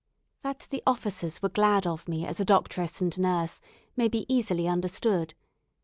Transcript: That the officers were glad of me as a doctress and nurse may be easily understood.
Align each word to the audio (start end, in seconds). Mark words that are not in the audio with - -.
That 0.41 0.65
the 0.71 0.81
officers 0.87 1.43
were 1.43 1.49
glad 1.49 1.85
of 1.85 2.07
me 2.07 2.25
as 2.25 2.39
a 2.39 2.43
doctress 2.43 3.01
and 3.01 3.15
nurse 3.19 3.59
may 3.95 4.07
be 4.07 4.25
easily 4.27 4.67
understood. 4.67 5.35